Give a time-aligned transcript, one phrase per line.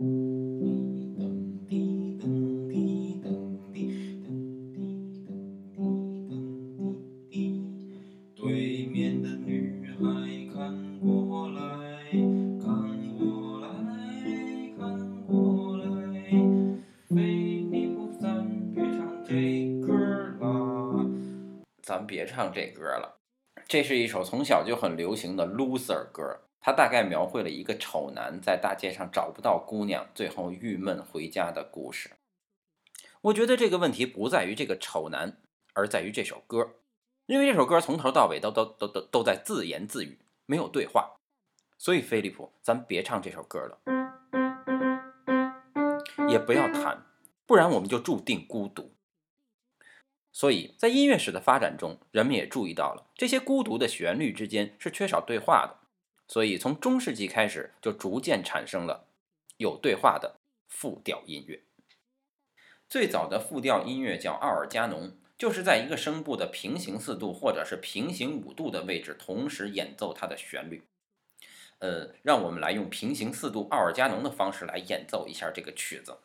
[0.00, 0.06] 对
[8.86, 9.98] 面的女孩
[10.54, 11.60] 看过来，
[12.62, 12.72] 看
[13.18, 13.68] 过来，
[14.78, 15.84] 看过来，
[17.10, 19.92] 菲利普，咱别唱这歌
[20.40, 21.04] 啦。
[21.82, 23.18] 咱别唱这歌了。
[23.68, 32.10] 这是一首从小就很流行的 loser 歌，他大概描绘了一个丑男在大街上找不到姑娘，最后郁闷回家的故事。
[33.22, 35.38] 我觉得这个问题不在于这个丑男，
[35.72, 36.76] 而在于这首歌，
[37.26, 41.16] 因为这首歌从头到尾都都都都都在自言自语，没有对话。
[41.78, 43.78] 所以菲利普，咱别唱这首歌了，
[46.28, 47.06] 也不要弹，
[47.46, 48.92] 不然我们就注定孤独。
[50.30, 55.79] 所以在音乐史的发展中，人们也注意到了这些孤独的旋律之间是缺少对话的。
[56.30, 59.08] 所以从中世纪开始，就逐渐产生了
[59.56, 60.36] 有对话的
[60.68, 61.60] 复调音乐。
[62.88, 70.84] 最早的复调音乐叫奥尔加农，就是在一个声部的平行四度或者是平行五度的位置同时演奏它的旋律。
[71.80, 76.16] 呃，让我们来用平行四度奥尔加农的方式来演奏一下这个曲子。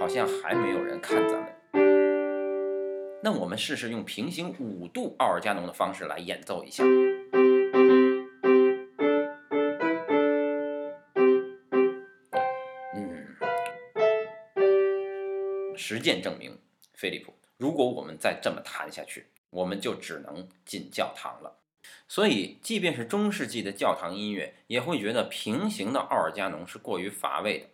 [0.00, 1.55] 好像还没有人看咱们，
[3.26, 6.84] 那我们试试用平行五度奥尔加农的方式来演奏一下。
[12.94, 13.26] 嗯，
[15.76, 16.56] 实践证明，
[16.94, 21.58] 菲利普，如果我们再这么弹下去，我们就只能进教堂了。
[22.06, 27.66] 所以，即便是中世纪的教堂音乐，也会觉得平行的奥尔加农是过于乏味的。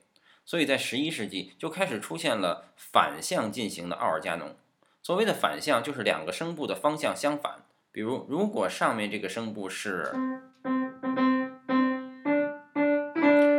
[0.47, 4.57] 所以在十一世纪就开始出现了反向进行的奥尔加农。
[5.05, 7.65] 所谓的反向，就是两个声部的方向相反。
[7.91, 10.13] 比如，如果上面这个声部是，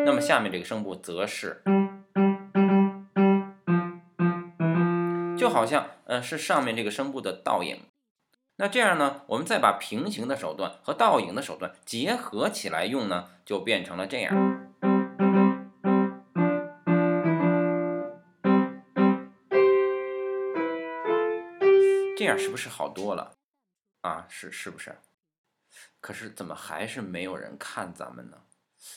[0.06, 1.62] 那么下面这个声部则是，
[5.38, 7.78] 就好像，呃，是上面这个声部的倒影。
[8.56, 14.73] 那这样呢，我们再把平行的手段和倒影的手段结合起来用呢，就变成了这样。
[22.38, 23.36] 是不是好多了？
[24.02, 24.98] 啊，是是不是？
[26.00, 28.42] 可是怎么还是没有人看咱们呢？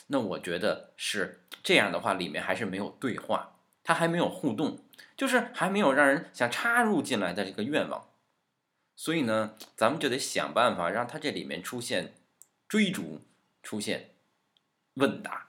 [0.07, 4.83] 那我觉得是这样的话，里面还是没有对话，它还没有互动，
[5.15, 8.09] 就是还没有让人想插入进来的这个愿望。
[8.95, 12.15] 所以呢，咱们就得想办法让它这里面出现
[12.67, 13.21] 追逐，
[13.63, 14.15] 出现
[14.95, 15.47] 问答。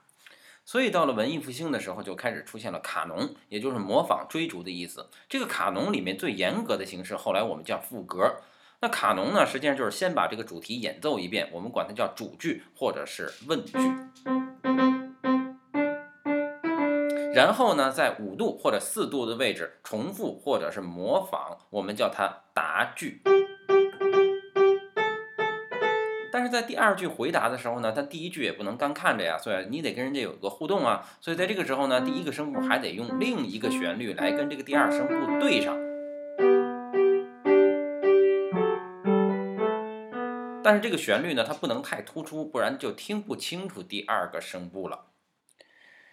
[0.69, 5.09] 所以到了文艺复兴的时候，就开始出现了卡农，也就是模仿追逐的意思。
[5.27, 8.37] 这个卡农里面最严格的形式，后来我们叫赋格。
[8.81, 13.79] 那卡农呢，实际上就是先把这个主题演奏一遍，我们管它叫主句或者是问句。
[17.33, 23.23] 然后呢，在五度或者四度的位置重复或者是模仿，我们叫它答句。
[26.49, 31.07] 在第二句回答的时候呢，他第一句也不能干看着呀，所以你得跟人家有个互动啊。
[31.21, 35.77] 所以在这个时候呢，第一个声部还得用另一个旋律来跟这个第二声部对上。
[40.65, 45.07] 但是这个旋律呢，它不能太突出，不然就听不清楚第二个声部了。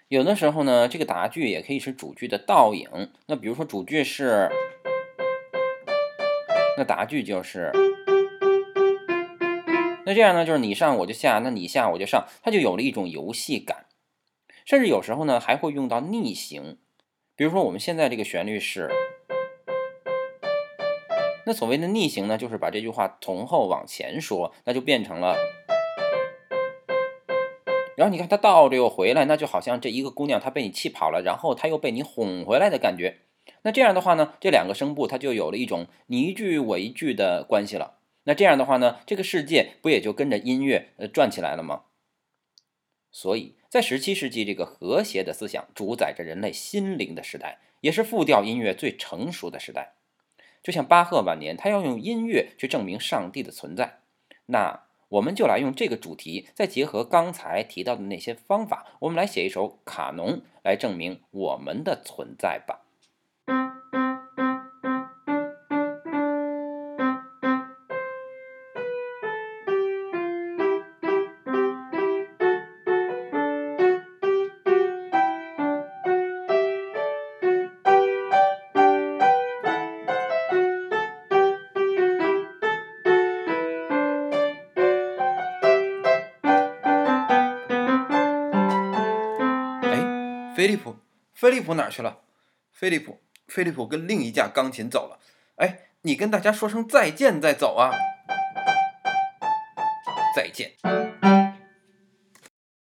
[0.08, 3.12] 有的时候呢，这个答句也可以是主句的倒影。
[3.28, 4.50] 那比如说主句是，
[6.78, 7.72] 那答句就是。
[10.06, 13.88] 那这样呢，就是你上我就下，那你下我就上，它就有了一种游戏感，
[14.64, 16.78] 甚至有时候呢还会用到逆行。
[17.36, 18.90] 比如说我们现在这个旋律是，
[21.48, 25.36] 那所谓的逆行呢，就是把这句话从后往前说，那就变成了，
[27.98, 33.22] 然后你看它倒着又回来，那就好像这一个姑娘她被你气跑了，然后她又被你哄回来的感觉。
[33.64, 37.96] 那这样的话呢，这两个声部它就有了一种你一句我一句的关系了。
[38.26, 41.84] 那这样的话呢，这个世界不也就跟着音乐呃转起来了吗？
[43.12, 49.94] 所以在十七世纪这个和谐的思想主宰着人类心灵的时代，也是复调音乐最成熟的时代。
[50.62, 54.00] 就像巴赫晚年，他要用音乐去证明上帝的存在。
[54.48, 62.85] 那我们就来用这个主题，再结合刚才提到的那些方法，我们来写一首卡农，来证明我们的存在吧。
[90.66, 90.96] 飞利浦，
[91.36, 92.22] 飞利浦哪去了？
[92.72, 95.20] 飞利浦，飞利浦跟另一架钢琴走了。
[95.58, 97.92] 哎，你跟大家说声再见再走啊！
[100.36, 100.72] 再见。